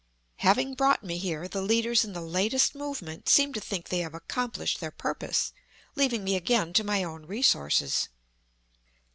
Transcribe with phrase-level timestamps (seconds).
[0.37, 4.15] Having brought me here, the leaders in the latest movement seem to think they have
[4.15, 5.53] accomplished their purpose,
[5.95, 8.09] leaving me again to my own resources.